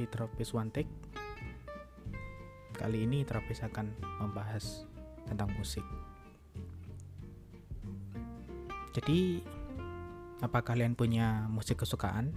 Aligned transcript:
di 0.00 0.08
Tropis 0.08 0.56
One 0.56 0.72
Take. 0.72 0.88
Kali 2.72 3.04
ini 3.04 3.20
Tropis 3.28 3.60
akan 3.60 3.92
membahas 4.24 4.88
tentang 5.28 5.52
musik. 5.60 5.84
Jadi 8.96 9.44
apa 10.40 10.64
kalian 10.64 10.96
punya 10.96 11.44
musik 11.52 11.84
kesukaan? 11.84 12.32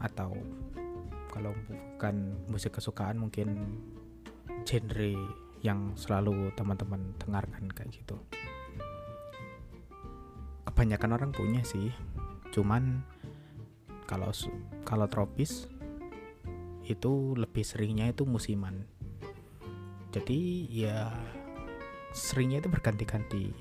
Atau 0.00 0.40
kalau 1.28 1.52
bukan 1.68 2.48
musik 2.48 2.80
kesukaan 2.80 3.20
mungkin 3.20 3.76
genre 4.64 5.12
yang 5.60 5.92
selalu 6.00 6.48
teman-teman 6.56 7.12
dengarkan 7.20 7.68
kayak 7.76 7.92
gitu. 7.92 8.16
Kebanyakan 10.64 11.12
orang 11.12 11.30
punya 11.36 11.60
sih. 11.60 11.92
Cuman 12.56 13.04
kalau 14.08 14.32
kalau 14.88 15.08
tropis 15.12 15.68
itu 16.86 17.34
lebih 17.34 17.66
seringnya 17.66 18.10
itu 18.10 18.22
musiman. 18.22 18.86
Jadi 20.14 20.70
ya 20.70 21.12
seringnya 22.14 22.64
itu 22.64 22.70
berganti-ganti. 22.72 23.52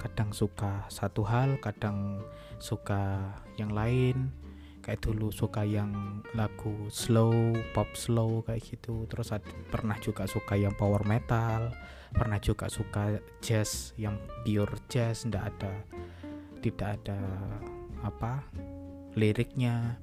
Kadang 0.00 0.34
suka 0.34 0.88
satu 0.90 1.22
hal 1.22 1.60
kadang 1.62 2.18
suka 2.58 3.30
yang 3.60 3.70
lain. 3.70 4.32
Kayak 4.84 5.00
dulu 5.00 5.32
suka 5.32 5.64
yang 5.64 6.20
lagu 6.36 6.76
slow 6.92 7.56
pop 7.72 7.88
slow 7.96 8.44
kayak 8.44 8.68
gitu. 8.68 9.08
Terus 9.08 9.32
ada, 9.32 9.48
pernah 9.72 9.96
juga 9.96 10.28
suka 10.28 10.60
yang 10.60 10.76
power 10.76 11.08
metal. 11.08 11.72
Pernah 12.12 12.36
juga 12.36 12.68
suka 12.68 13.16
jazz 13.40 13.96
yang 13.96 14.20
pure 14.44 14.76
jazz. 14.92 15.24
Ndak 15.24 15.44
ada 15.56 15.72
tidak 16.60 17.00
ada 17.00 17.20
apa 18.04 18.44
liriknya. 19.16 19.96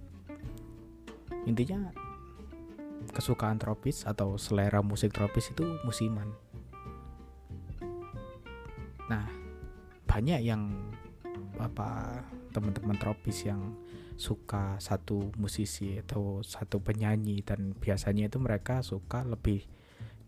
Intinya 1.45 1.93
kesukaan 3.09 3.57
tropis 3.57 4.05
atau 4.05 4.37
selera 4.37 4.85
musik 4.85 5.11
tropis 5.11 5.49
itu 5.49 5.65
musiman. 5.81 6.29
Nah 9.09 9.25
banyak 10.05 10.41
yang 10.45 10.93
apa 11.57 12.21
teman-teman 12.53 12.97
tropis 12.99 13.47
yang 13.47 13.73
suka 14.19 14.77
satu 14.77 15.33
musisi 15.39 15.97
atau 15.97 16.45
satu 16.45 16.77
penyanyi 16.77 17.41
dan 17.41 17.73
biasanya 17.73 18.29
itu 18.29 18.37
mereka 18.37 18.85
suka 18.85 19.25
lebih 19.25 19.65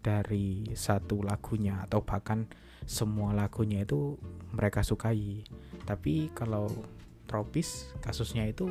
dari 0.03 0.67
satu 0.73 1.21
lagunya 1.21 1.85
atau 1.85 2.01
bahkan 2.03 2.49
semua 2.83 3.31
lagunya 3.31 3.85
itu 3.87 4.19
mereka 4.51 4.83
sukai. 4.83 5.45
Tapi 5.87 6.33
kalau 6.35 6.67
tropis 7.29 7.93
kasusnya 8.03 8.49
itu 8.49 8.67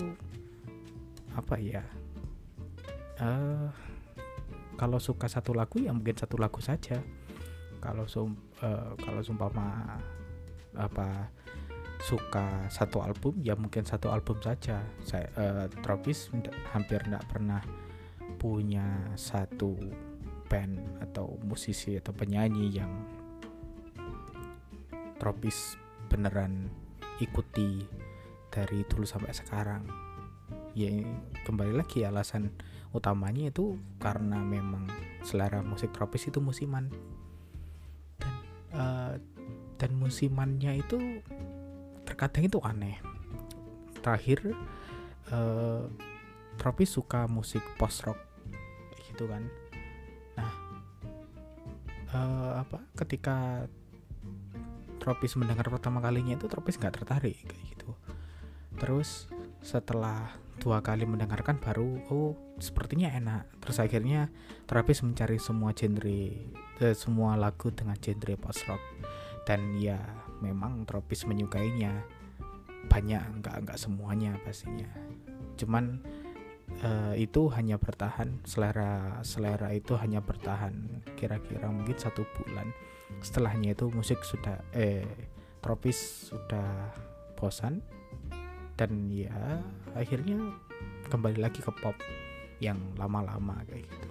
apa 1.33 1.57
ya 1.57 1.81
uh, 3.21 3.73
kalau 4.83 4.99
suka 4.99 5.31
satu 5.31 5.55
lagu 5.55 5.79
ya 5.79 5.95
mungkin 5.95 6.19
satu 6.19 6.43
lagu 6.43 6.59
saja. 6.59 6.99
Kalau 7.79 8.11
sum 8.11 8.35
uh, 8.67 8.99
kalau 8.99 9.23
sumpama 9.23 9.95
apa 10.75 11.31
suka 12.03 12.67
satu 12.67 12.99
album 12.99 13.39
ya 13.47 13.55
mungkin 13.55 13.87
satu 13.87 14.11
album 14.11 14.43
saja. 14.43 14.83
Saya 15.07 15.31
uh, 15.39 15.71
tropis 15.87 16.35
hampir 16.75 16.99
tidak 17.07 17.23
pernah 17.31 17.63
punya 18.43 19.15
satu 19.15 19.79
band 20.51 20.99
atau 20.99 21.39
musisi 21.47 21.95
atau 21.95 22.11
penyanyi 22.11 22.75
yang 22.75 22.91
tropis 25.23 25.79
beneran 26.11 26.67
ikuti 27.23 27.87
dari 28.51 28.83
dulu 28.91 29.07
sampai 29.07 29.31
sekarang 29.31 30.02
ya 30.73 30.91
kembali 31.45 31.77
lagi 31.77 32.05
alasan 32.05 32.53
utamanya 32.93 33.49
itu 33.49 33.81
karena 34.01 34.41
memang 34.41 34.89
selera 35.25 35.65
musik 35.65 35.93
tropis 35.93 36.29
itu 36.29 36.39
musiman. 36.41 36.93
Dan 38.21 38.35
uh, 38.77 39.15
dan 39.81 39.91
musimannya 39.97 40.81
itu 40.81 41.25
terkadang 42.05 42.47
itu 42.47 42.59
aneh. 42.63 43.01
Terakhir 44.03 44.53
uh, 45.33 45.89
tropis 46.61 46.93
suka 46.93 47.25
musik 47.27 47.63
post 47.81 48.05
rock 48.05 48.19
gitu 49.09 49.29
kan. 49.29 49.45
Nah 50.37 50.53
uh, 52.13 52.53
apa 52.61 52.85
ketika 53.01 53.67
Tropis 55.03 55.35
mendengar 55.35 55.67
pertama 55.67 55.99
kalinya 55.99 56.39
itu 56.39 56.47
Tropis 56.47 56.79
nggak 56.79 57.03
tertarik 57.03 57.35
kayak 57.43 57.63
gitu. 57.75 57.91
Terus 58.79 59.27
setelah 59.59 60.31
dua 60.63 60.79
kali 60.79 61.03
mendengarkan 61.03 61.59
baru 61.59 61.99
oh 62.15 62.39
sepertinya 62.63 63.11
enak. 63.11 63.51
Terus 63.59 63.83
akhirnya 63.83 64.31
Tropis 64.71 65.03
mencari 65.03 65.43
semua 65.43 65.75
genre 65.75 66.23
eh, 66.79 66.95
semua 66.95 67.35
lagu 67.35 67.75
dengan 67.75 67.99
genre 67.99 68.39
post 68.39 68.63
rock 68.71 68.79
dan 69.43 69.75
ya 69.83 69.99
memang 70.39 70.87
Tropis 70.87 71.27
menyukainya. 71.27 72.07
Banyak 72.87 73.43
nggak 73.43 73.57
nggak 73.67 73.79
semuanya 73.79 74.39
pastinya. 74.47 74.87
Cuman 75.59 75.99
uh, 76.83 77.15
itu 77.15 77.51
hanya 77.55 77.79
bertahan 77.79 78.43
selera 78.47 79.23
selera 79.27 79.71
itu 79.75 79.99
hanya 79.99 80.23
bertahan 80.23 81.03
kira-kira 81.19 81.67
mungkin 81.71 81.99
satu 81.99 82.23
bulan. 82.39 82.71
Setelahnya 83.19 83.75
itu 83.75 83.91
musik 83.91 84.23
sudah 84.23 84.63
eh 84.75 85.07
tropis 85.63 86.31
sudah 86.31 86.91
bosan 87.39 87.83
dan 88.77 89.11
ya 89.13 89.61
akhirnya 89.93 90.39
kembali 91.13 91.39
lagi 91.43 91.61
ke 91.61 91.73
pop 91.83 91.97
yang 92.63 92.79
lama-lama 92.97 93.59
kayak 93.69 93.85
gitu. 93.85 94.09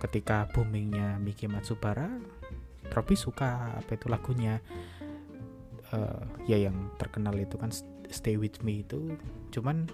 Ketika 0.00 0.48
boomingnya 0.52 1.16
Miki 1.16 1.48
Matsubara 1.48 2.08
Tropis 2.92 3.24
suka 3.26 3.74
apa 3.74 3.96
itu 3.96 4.06
lagunya? 4.06 4.60
Uh, 5.90 6.26
ya 6.48 6.58
yang 6.58 6.90
terkenal 6.98 7.36
itu 7.38 7.58
kan 7.58 7.70
Stay 8.10 8.38
With 8.38 8.62
Me 8.62 8.86
itu. 8.86 9.18
Cuman 9.50 9.90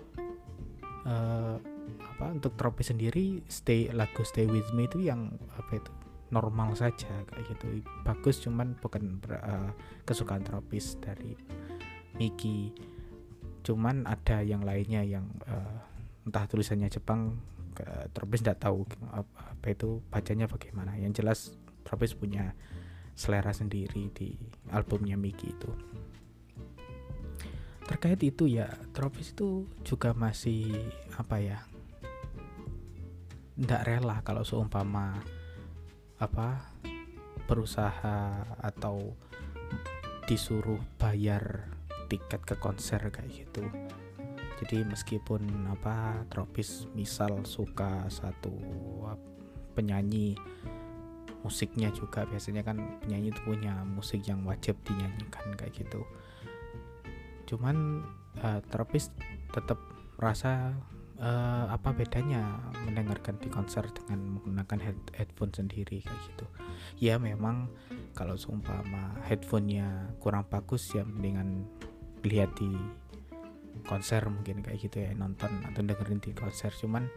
uh, 1.08 1.56
apa 2.00 2.26
untuk 2.28 2.54
Tropis 2.60 2.92
sendiri 2.92 3.40
stay 3.48 3.88
lagu 3.90 4.20
Stay 4.26 4.44
With 4.44 4.70
Me 4.76 4.84
itu 4.84 5.00
yang 5.00 5.32
apa 5.56 5.80
itu 5.80 5.92
normal 6.28 6.76
saja 6.78 7.10
kayak 7.30 7.56
gitu. 7.56 7.80
Bagus 8.06 8.42
cuman 8.44 8.78
bukan 8.78 9.18
uh, 9.32 9.72
kesukaan 10.06 10.46
tropis 10.46 11.00
dari 11.02 11.34
Miki 12.16 12.70
cuman 13.60 14.08
ada 14.08 14.40
yang 14.40 14.64
lainnya 14.64 15.04
yang 15.04 15.28
uh, 15.46 15.80
entah 16.26 16.44
tulisannya 16.48 16.88
Jepang 16.92 17.40
uh, 17.80 18.06
tropis 18.12 18.44
tidak 18.44 18.64
tahu 18.64 18.84
apa, 19.12 19.66
itu 19.70 20.00
bacanya 20.12 20.46
bagaimana. 20.50 20.96
Yang 20.96 21.12
jelas 21.22 21.38
tropis 21.84 22.12
punya 22.16 22.52
selera 23.16 23.52
sendiri 23.52 24.08
di 24.12 24.36
albumnya 24.72 25.16
Miki 25.16 25.52
itu. 25.52 25.70
Terkait 27.84 28.22
itu 28.22 28.46
ya 28.46 28.70
tropis 28.94 29.34
itu 29.34 29.66
juga 29.82 30.14
masih 30.14 30.70
apa 31.18 31.42
ya 31.42 31.58
tidak 33.60 33.82
rela 33.84 34.16
kalau 34.24 34.40
seumpama 34.40 35.20
apa 36.16 36.64
berusaha 37.44 38.46
atau 38.62 39.12
disuruh 40.24 40.78
bayar 40.96 41.66
tiket 42.10 42.42
ke 42.42 42.58
konser 42.58 42.98
kayak 42.98 43.30
gitu. 43.30 43.62
Jadi 44.60 44.84
meskipun 44.84 45.70
apa 45.72 46.26
tropis 46.28 46.90
misal 46.92 47.46
suka 47.48 48.04
satu 48.12 48.52
penyanyi 49.72 50.36
musiknya 51.40 51.88
juga 51.96 52.28
biasanya 52.28 52.60
kan 52.60 52.76
penyanyi 53.00 53.32
itu 53.32 53.40
punya 53.40 53.72
musik 53.88 54.20
yang 54.28 54.44
wajib 54.44 54.76
dinyanyikan 54.84 55.56
kayak 55.56 55.72
gitu. 55.72 56.04
Cuman 57.48 58.04
uh, 58.44 58.60
tropis 58.68 59.08
tetap 59.48 59.80
merasa 60.20 60.76
uh, 61.16 61.72
apa 61.72 61.96
bedanya 61.96 62.60
mendengarkan 62.84 63.40
di 63.40 63.48
konser 63.48 63.88
dengan 63.88 64.36
menggunakan 64.36 64.78
head 64.84 64.98
headphone 65.16 65.52
sendiri 65.56 66.04
kayak 66.04 66.20
gitu. 66.28 66.46
Ya 67.00 67.16
memang 67.16 67.72
kalau 68.12 68.36
seumpama 68.36 69.16
headphonenya 69.24 70.12
kurang 70.20 70.44
bagus 70.52 70.92
ya 70.92 71.08
mendingan 71.08 71.64
lihat 72.24 72.52
di 72.58 72.70
konser 73.88 74.22
mungkin 74.28 74.60
kayak 74.60 74.78
gitu 74.80 75.02
ya 75.02 75.10
nonton 75.16 75.50
atau 75.64 75.80
dengerin 75.80 76.20
di 76.20 76.32
konser. 76.36 76.72
Cuman 76.74 77.08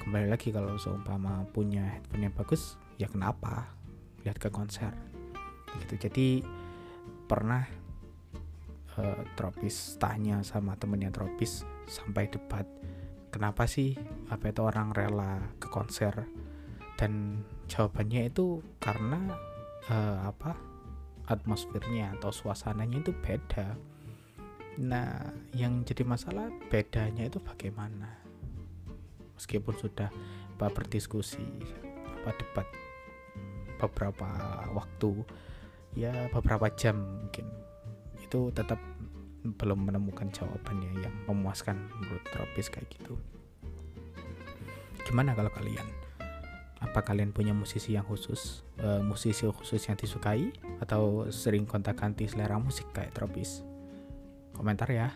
kembali 0.00 0.28
lagi 0.30 0.52
kalau 0.52 0.76
seumpama 0.76 1.44
punya 1.50 1.84
headphone 1.98 2.28
yang 2.28 2.34
bagus 2.36 2.76
ya 3.00 3.08
kenapa 3.08 3.72
lihat 4.24 4.36
ke 4.36 4.52
konser? 4.52 4.92
Gitu. 5.86 6.08
Jadi 6.08 6.26
pernah 7.30 7.62
uh, 8.98 9.22
Tropis 9.38 9.96
tanya 9.96 10.42
sama 10.42 10.74
temennya 10.76 11.14
Tropis 11.14 11.62
sampai 11.86 12.26
debat 12.28 12.66
kenapa 13.30 13.64
sih 13.64 13.94
apa 14.28 14.50
itu 14.50 14.60
orang 14.66 14.90
rela 14.92 15.40
ke 15.62 15.70
konser? 15.70 16.26
Dan 16.98 17.40
jawabannya 17.70 18.28
itu 18.28 18.60
karena 18.76 19.32
uh, 19.88 20.28
apa 20.28 20.52
atmosfernya 21.30 22.18
atau 22.18 22.34
suasananya 22.34 23.00
itu 23.00 23.14
beda 23.14 23.78
nah 24.78 25.34
yang 25.56 25.82
jadi 25.82 26.06
masalah 26.06 26.52
bedanya 26.70 27.26
itu 27.26 27.42
bagaimana? 27.42 28.20
Meskipun 29.34 29.74
sudah 29.74 30.12
apa 30.60 30.68
berdiskusi 30.68 31.40
apa 32.20 32.36
debat 32.36 32.68
beberapa 33.80 34.28
waktu 34.76 35.24
ya 35.96 36.28
beberapa 36.28 36.68
jam 36.76 37.00
mungkin 37.00 37.48
itu 38.20 38.52
tetap 38.52 38.76
belum 39.40 39.88
menemukan 39.88 40.28
jawabannya 40.28 41.00
yang 41.00 41.14
memuaskan 41.24 41.80
menurut 41.96 42.20
tropis 42.28 42.68
kayak 42.68 42.92
gitu. 42.92 43.16
Gimana 45.08 45.32
kalau 45.32 45.48
kalian? 45.48 45.88
Apa 46.84 47.00
kalian 47.00 47.32
punya 47.32 47.56
musisi 47.56 47.96
yang 47.96 48.04
khusus 48.04 48.64
uh, 48.80 49.00
musisi 49.00 49.48
khusus 49.48 49.80
yang 49.88 49.96
disukai 49.96 50.52
atau 50.80 51.28
sering 51.32 51.64
kontak 51.64 51.96
ganti 51.96 52.28
selera 52.28 52.56
musik 52.60 52.88
kayak 52.92 53.12
tropis 53.16 53.64
komentar 54.60 54.92
ya. 54.92 55.08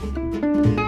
thank 0.00 0.64
you 0.66 0.79